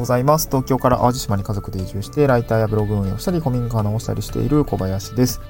[0.00, 0.48] ございます。
[0.48, 5.40] 東京から淡路島に家族で移住して、ライターやブログ運営をしたり、古民家を直したりしている小林です。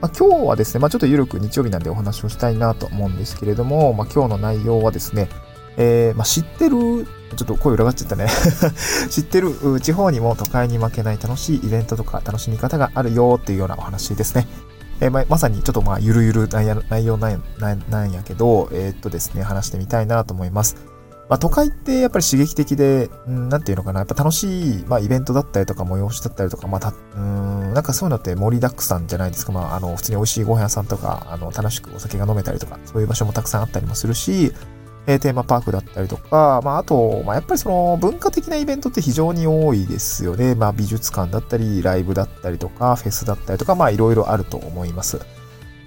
[0.00, 5.28] まあ、今日はですね、まあ、ちょっと緩く日曜日なんでお話をしたいなと思うんですけれども、まあ、今日の内容はですね、
[5.76, 7.06] えー、まあ、知ってる、
[7.36, 8.26] ちょっと声裏がっちゃったね
[9.08, 14.48] 知ってる地方にも都会に負けない楽しいイベントとか楽しみ方があるよっていうようなお話ですね。
[15.00, 16.66] えー、ままさにちょっとまあゆるゆる内
[17.06, 20.76] 容なんやけど、えー、っとですね、話してみたいなと思います。
[21.32, 29.52] まあ、都会ってやっぱり刺激的で、うん、なんていうのかな、やっぱ楽しい、まあ、イベントだったりとか、催しだったりとか、まあ、た、うん、なんかそういうのって盛りだくさんじゃないですか。
[29.52, 34.52] まあ、あの、普通に美味しいご飯屋さんとか、あの、楽しくお酒が飲めたりとか、そういう場所もたくさんあったりもするし、
[35.06, 40.54] えー、テーマパークだったりとか、まあ、あと、まあ、やっぱりその文化的なイベントって非常に多いですよね。
[40.54, 45.18] まあ、美術館だったり、ライブだったりとか、フェスだったりとか、まあ、いろいろあると思います。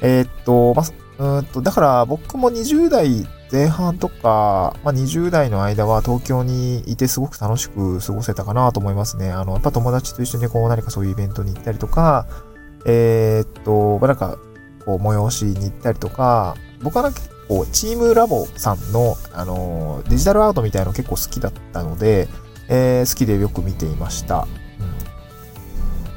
[0.02, 0.86] えー、っと、まあ、
[1.18, 9.32] うんと、だから僕も20代前半とか、まあ、20代の間は東京にいてすごく楽しく過ごせたかなと思いますね。
[9.32, 12.28] あの、やっぱ友達と一緒にこう何かそういうイベントに行ったりとか、
[12.86, 14.38] えー、っと、まあ、なんか、
[14.86, 22.28] こう催しに行ったりとか、僕は結構チームラボさんの、あの、デジタルアートみたいなの結構好きだったので、
[22.68, 24.48] えー、好きでよく見ていました。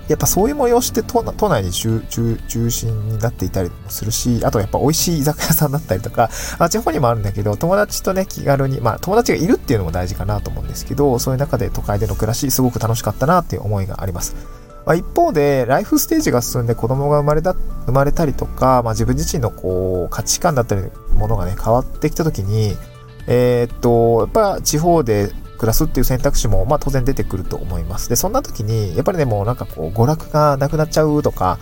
[0.08, 2.00] やっぱそういう催しって都内に中
[2.48, 14.34] 中心になっていたりもするし、あとやっぱ美味しい居酒屋さんだったりとか、あ地方にもあるんだけど、友達とね、気軽に、まあ友達がいるっていうのも大事かなと思うんですけど、そういう中で都会での暮らし、すごく楽しかったなっていう思いがあります。
[14.86, 22.74] まあ、一方で、ライフステージが進んで子供が生まれた、生まれたりとか、まあ自分自身のこう、価値観だったり、ものがね、変わってきた時に、
[23.26, 28.08] えー、っと、やっぱ地方で暮らすっていう選択肢も、まあ当然出てくると思います。
[28.08, 31.58] で、そんな時に、やっぱりね、もうなんかこう、娯楽がなくなっちゃうとか、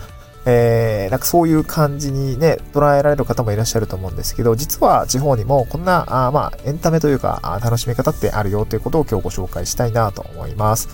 [0.49, 10.87] えー、なんかそういう感じにね、捉えられる方もいらっしゃると思うんですけど、実は地方にもこんな、あまあ、エンタメというか、楽しみ方ってあるよということを今日ご紹介したいなと思います。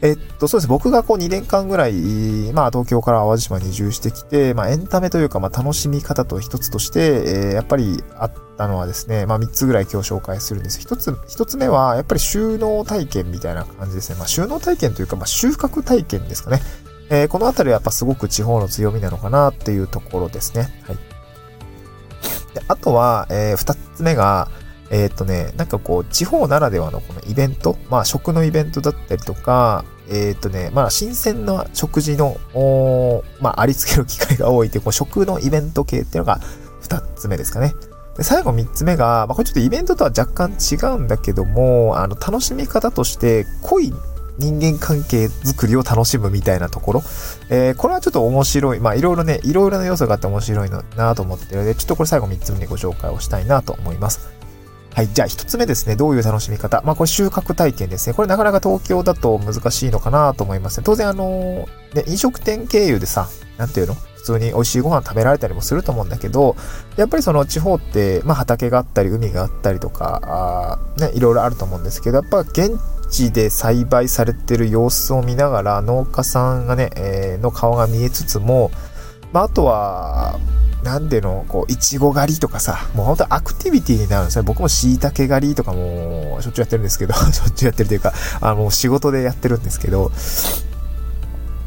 [0.00, 0.68] えっと、そうです。
[0.68, 1.92] 僕がこう2年間ぐらい、
[2.52, 10.80] まあ東京から淡路島に移住してきて、まあエンタメというか、まあ楽しみ方と一つとして、えー、やっぱりあったのはですね、まあ3つぐらい今日紹介するんです。
[10.80, 14.16] 一つ、一つ目は、やっぱり収納体験みたいな感じですね。
[14.18, 16.60] まあ収納体験というか、まあ収穫体験ですかね。
[17.10, 20.68] えー、このあたりはやっぱすごく地方の強みなのかなっていうところですね。
[20.86, 20.96] はい。
[22.54, 24.48] であとは、えー、二つ目が、
[24.90, 32.38] えー、っとね、なんかこう、地方ならではのこのイベント、まあ食のイベントだったりとか、えー、っとね、まあ新鮮な食事の、
[33.40, 36.40] まあありつける機会が多いっていう、こう食のイベント系っていうのが
[36.80, 37.74] 二つ目ですかね。
[38.16, 43.92] で最後三つ目が、まあこれちょっとイベントとは若干違うんだけども、あの楽しみ方として濃い
[44.38, 47.02] 人間関係づくりを楽しむみたいなところ。
[47.50, 48.80] えー、これはちょっと面白い。
[48.80, 54.37] まあいろいろね、いろいろな要素があって面白いなと思ってるので、ちょっとこれ最後三つ目にご紹介をしたいなと思います。
[54.94, 55.08] はい。
[55.08, 55.96] じゃあ、一つ目ですね。
[55.96, 56.82] どういう楽しみ方？
[56.84, 58.14] まあ、これ収穫体験ですね。
[58.14, 60.84] これなかなか東京だと難しいのかなと思いますね。
[60.84, 63.28] 当然、あのね、飲食店経由でさ、
[63.58, 63.94] なんていうの？
[63.94, 66.56] 普通に美味しいご飯食べられたりもすると思うんだけど、
[66.96, 72.78] やっぱりその地方って、まあ、畑があったり、海があったりとか、あね、いろいろあると思うんですけど、やっぱ現
[73.10, 78.70] 地で栽培されてる様子を見ながら、農家さんがね、えー、の顔が見えつつも、
[79.32, 80.38] まあ、あとは、
[80.82, 84.42] なんでの、こう、いちご狩りとかさ、もうほんとアクティビティになるんですね。
[84.42, 90.12] 僕も椎茸狩りとかも、しょっちゅうやってるんですけど、 しょっちゅうやってるというか、あの、仕事でやってるんですけど、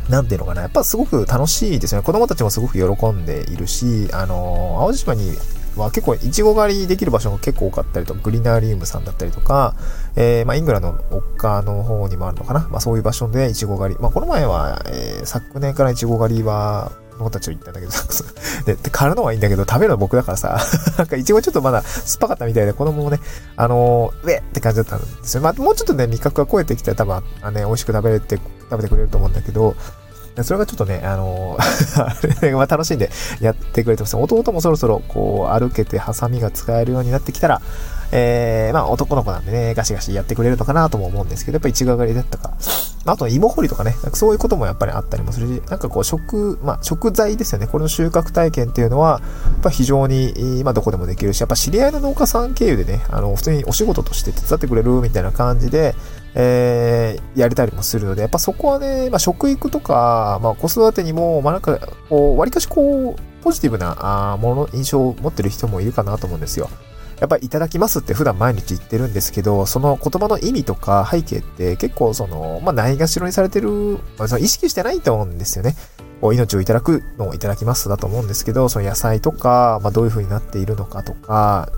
[0.09, 2.01] なんていうのかな、やっぱすごく楽しいですね。
[2.01, 5.37] 子供たちもすごく喜んでいるし、あの、淡路島に
[5.77, 9.75] は結構いちご狩りできる場所が結構多かったりとかグリナリウムさんだったりとか、
[10.15, 12.67] えー、まあ、イングランドの丘の方にもあるのかな。
[12.69, 13.99] まあ、そういう場所でいちご狩り。
[13.99, 16.91] まあ、この前は、えー、昨年からいちご狩りは、
[17.23, 17.91] 子たちと言ったんだけど。
[17.91, 18.23] さ、
[18.65, 20.59] で、買うのはいいんだけど、食べるのは僕だからさ、
[20.97, 23.19] なんかいちごちょっとまだ酸っぱかったみたいで、子供もね、
[23.55, 25.41] あのー、ウェって感じだったんですよ。
[25.41, 28.39] まあ、もうちょっとね、味覚が超えてきたら多分、あね、美味しく食べれて、
[28.69, 29.75] 食べてくれると思うんだけど、
[30.43, 33.11] それがちょっとね、あのー まあ楽しんで
[33.41, 34.15] やってくれてます。
[34.15, 37.61] 弟もそろそろこう歩けてハサミが使えるようになってきたら、
[38.11, 42.53] えー、まあ男の子なんでね、ガシガシやってくれるのかなとも思うんですけど、やっぱ一が狩りだったか、
[43.05, 47.67] あと芋掘りとかね、かそういうこともやっぱりあったりもするし、なんかこう食、まあ食材ですよね。
[47.67, 55.95] これの収穫体験っていうのは、やっぱ非常に、まあどこでもできるし、やっぱ知り合いの農家さん経由でね、あの、普通にお仕事として手伝ってくれるみたいな感じで、
[56.35, 66.69] えー、やれたりもするので、やっぱそこはね、まあ食育とか、まあ子育てにも、まあなんか、こう、割かしこう、ポジティブな、あもの、印象を持ってる人もいるかなと思うんですよ。
[67.21, 73.69] やっぱりいただきますって普段毎日言ってるんですけど、その言葉の意味とか背景って結構その、まあ、ないがしろにされてる、
[74.17, 75.75] まあ、その意識してないと思うんですよね。
[76.23, 81.69] 命をいただくのをいただきますだと思うんですけど、その野菜とか、まあ、どういう風になっているのかとか、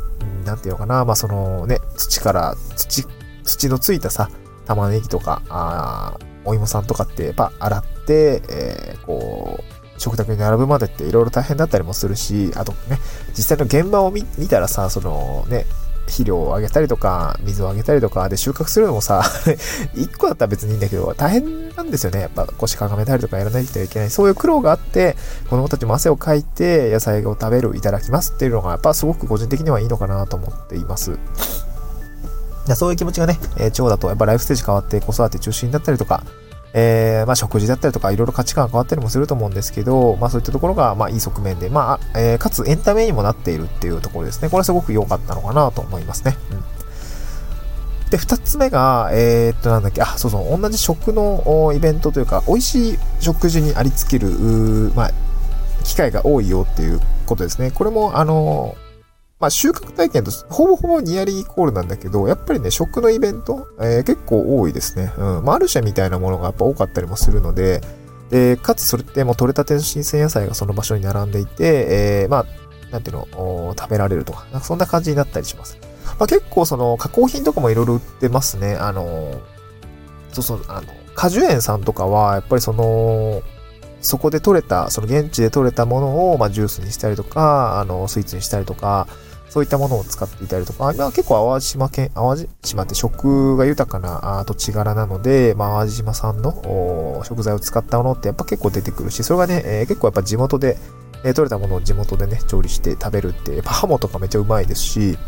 [0.45, 3.05] なんていうのかな、まあ、そのね、土から、土、
[3.43, 4.29] 土のついたさ、
[4.65, 9.72] 玉ねぎとか、あお芋さんとかってやっぱ洗って、えー、こう、
[10.03, 12.99] 食卓に並ぶまでっていろいろ大変だったりもするし、あとね、
[13.37, 15.65] 実際の現場を見たらさ、そのね、
[16.07, 19.23] 肥料をあげたりとか、水をあげたりとか、で収穫するのもさ、
[19.95, 22.19] 1個だったら別にいいんだけど、大変なんですよね。
[22.19, 24.09] やっぱ腰かがめたりとかやらないといけない。
[24.09, 25.15] そういう苦労があって、
[25.49, 31.17] 子供たちも汗をかいて野菜を食べる、いただきますっていうのが、やっぱすごく個人的にはいいのかなと思っています。
[32.75, 36.23] そういう気持ちがね、えー、腸だとやっぱライフステージ変わって子育て中心だったりとか、
[36.73, 44.49] えー、まあ、食事だったりとか、いろいろ価値観が変わったりもすると思うんですけど、まあ、そういったところが、まあ、いい側面で、まあ、えー、かつエンタメにもなっているっていうところですね。
[44.49, 46.35] これはすごく良かったのかなと思いますね。
[46.51, 48.09] うん。
[48.09, 54.29] で、二つ目が、えー、っと、なんだっけ、あ、そうそう、同じ食のイベントというか、美味しい食事にありつける、
[54.95, 55.11] まあ、
[55.83, 57.69] 機会が多いよっていうことですね。
[57.71, 58.75] これも、あの、
[59.43, 65.11] まあ、収穫体験とほぼほぼニアリーイコールなんだけど、やっぱりね、食のイベント、えー、結構多いですね。
[65.17, 65.43] うん。
[65.43, 67.81] マルシェみたいなものがやっぱ多かったりもするので、
[68.29, 72.45] で、かつそれってもう取れたての新鮮野菜がその場所に並んでいて、えー、まあ、
[72.89, 75.77] なんていうの、食べられるとか、なんかそんな感じになったりします。
[76.17, 78.75] まあ、結構その加工品とかもいろいろ売ってますね。
[78.75, 79.41] あの、
[80.31, 83.41] そうそう、あの、果樹園さんとかは、やっぱりその、
[84.03, 89.07] そこで採れた、その現地で採れたものを、まあ、ジュースにしたりとか、あの、スイーツにしたりとか、
[89.53, 100.79] そういったものを使っていたりとか、今結構淡路島県、淡路島って食が豊かな土地柄なので、まあ、淡路島産の食材を使ったものってやっぱ結構出てくるし、それがね、えー、結構やっぱ地元で、
[101.23, 105.19] えー、取れたものを地元でね、調理して食べるって、やっぱハモとかめっちゃうまいですし、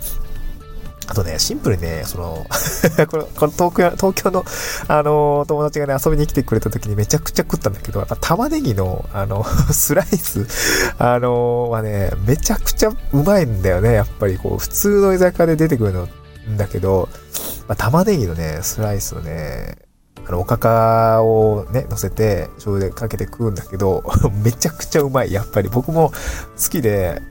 [1.08, 2.48] あとね、シンプルにね、その
[3.08, 4.46] この、この東京、東京の、
[4.88, 10.48] あの、友達がね、遊びに来てくれた時にめちゃくちゃ食ったんだけど、やっぱ玉ねぎの、あの、 スライス、
[10.98, 16.08] あの、はね、めちゃくちゃうまいんだよね、やっぱりこう、普通の居酒屋で出てくるの、
[16.50, 17.10] んだけど、
[17.68, 19.78] まあ、玉ねぎのね、スライスをね、
[20.28, 24.04] あの、おかかをね、乗せて、醤油でかけて食うんだけど、
[24.44, 25.32] めちゃくちゃうまい。
[25.32, 26.12] やっぱり僕も
[26.62, 27.22] 好きで、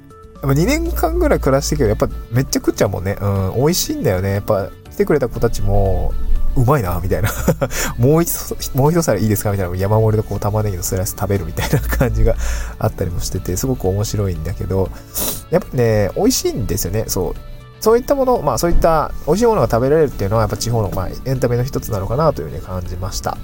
[0.49, 3.17] ぱ2年間ぐらい暮らしてけど、やっぱめっちゃ食っちゃうもんね。
[3.21, 4.35] うん、美味しいんだよね。
[4.35, 6.13] やっぱ来てくれた子たちも、
[6.57, 7.31] うまいな、みたいな
[7.99, 8.31] もう一、
[8.75, 9.51] もう一皿いいですか？
[9.51, 9.77] みたいな。
[9.77, 12.37] 山盛りのこう玉ねぎのスライス食べるみたいな感じが
[12.79, 14.89] あったりもしてて、すごく面白いんだけど、
[15.51, 17.05] やっぱね、美味しいんですよね。
[17.09, 17.35] そう。
[17.81, 23.37] そういったもの、まあそういった美味しいものが食べられるっていうのはやっぱ地方のまあエンタメの一つなのかなというふうに感じました。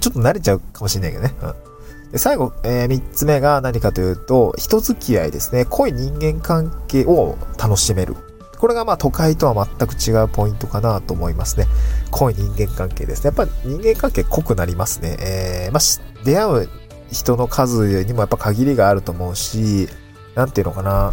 [0.00, 1.34] ちょっと慣れちゃうかもしれないけどね。
[1.42, 1.67] うん
[2.12, 5.64] で最後、えー、3つ目が何かというと、人付き合いですね。
[5.66, 8.16] 濃い人間関係を楽しめる。
[8.58, 11.66] これがまあ都会とは全く違うポイントかなと思いますね。
[12.10, 13.26] 濃い人間関係ですね。
[13.26, 15.16] やっぱり人間関係濃くなりますね。
[15.20, 16.68] えー、まあ、出会う
[17.12, 19.88] 人の数にもやっぱ限りがあると思うし、
[20.34, 21.12] なんていうのかな。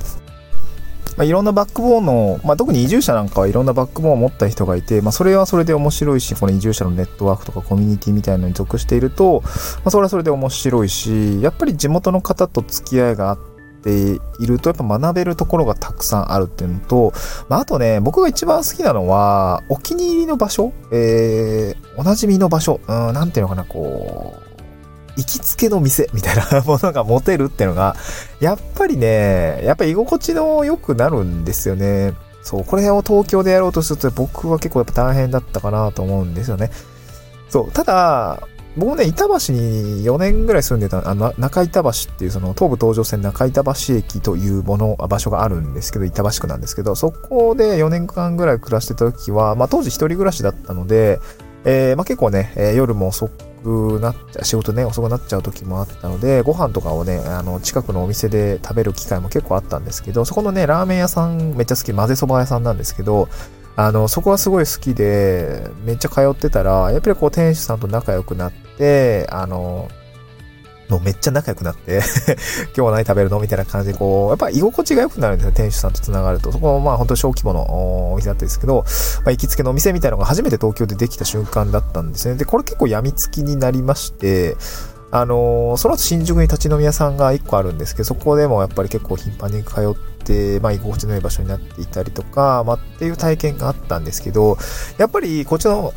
[1.17, 9.49] まあ、いろんなバックボーンの、まあ、特に移住者なんかはいろんなバックボーンを持った人がいて、まあ、それはそれで面白いし、この移住者のネットワークとかコミュニティみたいなのに属していると、ま
[9.85, 13.45] あ、それはそれで面白いし、やっぱり地元の方と付き合いがあって、
[13.87, 17.13] いるとやっぱ学べるところがたくさんあるっていうのと、
[17.49, 24.44] まあ、あとね、僕が一番好きなのは、お気に入りの場所、えー、おなじみの場所、うん、なんていうのかな、こう、
[25.17, 27.95] 行きつけの店みたいな ものが持てるっていうのが、
[28.39, 32.13] やっぱりね、やっぱり居心地の良くなるんですよね。
[32.41, 36.71] そう、これを東京でやろうとすると僕は結構やっぱ大変だったかなと思うんですよね。
[37.49, 38.39] そう、ただ、
[38.77, 51.19] 僕ね、板橋に4年ぐらい住んでた、あの、中板橋っていうその東武東上線中板橋駅というもの、場所があるんですけど、板橋区なんですけど、そこで4年間ぐらい暮らしてた時は、まあ当時一人暮らしだったので、
[51.63, 53.29] えー、まあ結構ね、えー、夜も遅
[53.65, 63.27] くなっちゃ、仕事ね、遅くなっちゃう時もあったので、ご飯とかをね、あの、近くのお店で食べる機会も結構あったんですけど、そこのね、ラーメン屋さんめっちゃ好き、混ぜそば屋さんなんですけど、
[63.75, 69.89] あの、そこはすごい好きで、めっちゃ通ってたら、やっぱりこう店主さんと仲良くなって、あの、
[70.89, 72.01] もうめっちゃ仲良くなって
[72.75, 76.51] 今日は何食べるのみたいな感じで、こう、やっぱ居心地が良くなるんですよ、店主さんと繋がると。
[76.51, 78.85] そこもまあ本当小規模のお店だったんですけど、
[79.23, 82.35] まあ、行きつけのお店みたいなのが初めて東京でできた瞬間だったんですね。
[82.35, 84.57] で、これ結構病みつきになりまして、
[85.11, 94.57] あのー、その後新宿に立ち飲み屋さんが1個あるんですけど、そこでもやっぱり結構頻繁に通って、まあ、居心地の良い場所になっていたりとか、まあ、っていう体験があったんですけど、
[94.97, 95.93] やっぱりこっちの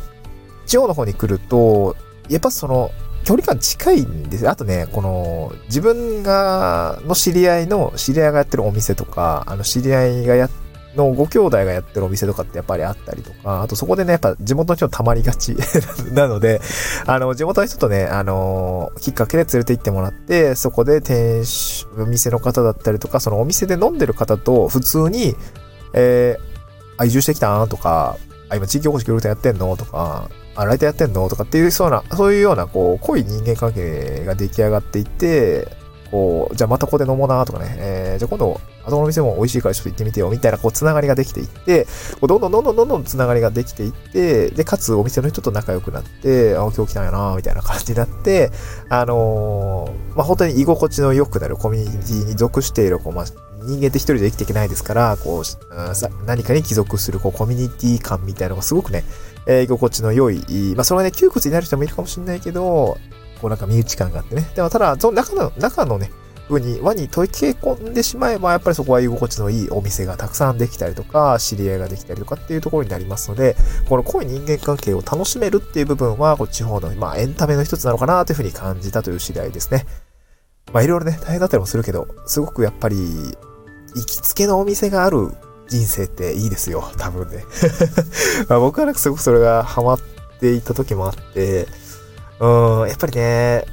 [0.67, 1.95] 地方の方に来ると、
[2.29, 2.91] やっぱその、
[3.29, 4.49] 距離感近いんですよ。
[4.49, 10.49] あとね、この、自分が、の知り合いの、知り合いがやってるお店とか、あの、知り合いがや
[10.95, 15.55] のご兄弟がやってるお店とかってやっぱりあったりとか、あとそこでね、やっぱ地元の人たまりがち
[16.11, 16.59] なので、
[17.05, 25.35] あの、地元の人とね、あの、きっかけで連れて行ってもらって、そこで店主、お店の方だったりとか、そのお店で飲んでる方と普通に、
[25.93, 26.41] えー、
[26.97, 28.17] あ、移住してきたなとか、
[28.49, 31.27] あ、今地域おこし協力隊やってんのとか、あ、ライターやってんの？
[31.29, 35.67] とかっていうそうな、そういうような、こう、濃い人間関係が出来上がっていって、
[36.11, 41.85] こう、じゃあまたここで飲もうなとかね、えー、じゃあ今度、あそこの店も美味しいからちょっと行ってみてよ、みたいな、こう、つながりができていって、
[42.19, 48.51] こうどんどんどんどんどんどんつながりができていって、で、かつお店の人と仲良くなって、あ、今日来たんやな、みたいな感じになって、
[48.89, 53.25] あのー、まあ、本当に居心地の良くなるコミュニティに属している、こう、まあ、
[53.61, 55.43] 人間って一人で生きていけないですから、こう、
[56.25, 59.03] 何かに帰属する、こう、コミュニティ感みたいなのがすごくね、
[59.49, 60.37] えー、居心地の良い、
[60.75, 62.99] まあ、それはね、窮屈になる人もいるかもしれないけど、
[63.41, 64.47] こうなんか身内感があってね。
[64.55, 66.11] でもただ、その中の、中のね、
[66.47, 73.55] 風に輪に溶け込んでしまえば、やっぱりそこは居心地のいいお店がたくさんできたりとか、知り合いができたりとかっていうところになりますので、
[73.87, 79.87] この濃い人間関係を楽しめるっていう部分は、こ地方の、まあ、エンタメの一つなのかなというふうに感じたという次第ですね。
[80.73, 82.97] まあ、いろいろね、大変だったりもするけど、すごくやっぱり、
[83.95, 85.31] 行きつけのお店がある
[85.69, 87.45] 人生っていいですよ、多分ね。
[88.49, 89.99] まあ僕はなんかすごくそれがハマっ
[90.39, 91.67] ていた時もあって、
[92.39, 92.47] う
[92.85, 93.65] ん、やっぱりね、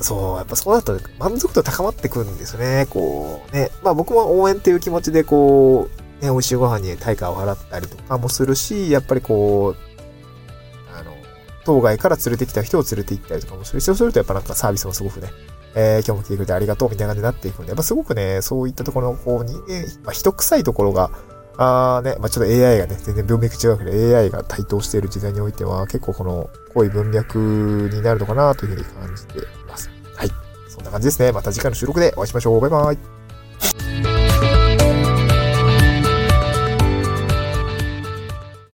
[0.00, 2.86] そう、やっぱそうなると満足度高まってくるんですよね。
[2.90, 3.70] こう、ね。
[3.82, 5.88] まあ僕も応援っていう気持ちでこ
[6.20, 11.12] う、ね、美味しいご飯に対価を払ったりとかもするし、やっぱりこう、あの、
[11.64, 15.30] 当該から連れてきた人を連れて行ったりとかもするし、そうするとやっぱなんかサービスもすごくね、
[15.74, 21.10] えー、今日も来てくれてありがとうみたいな感じになっていくんで、やっぱすごくね、そういったところの、こう、人間、まあ、人臭いところが、
[21.56, 29.90] あーね、まあ、ちょっと AI がね、全然文脈違うけど、AI が台頭している時代においては、結構この濃い文脈になるのかなというふうに感じています。
[30.16, 30.30] はい。
[30.68, 31.32] そんな感じですね。
[31.32, 32.60] また次回の収録でお会いしましょう。
[32.60, 33.19] バイバイ。